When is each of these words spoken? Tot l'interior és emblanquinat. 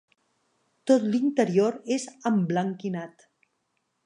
Tot 0.91 1.05
l'interior 1.11 1.77
és 1.97 2.09
emblanquinat. 2.33 3.29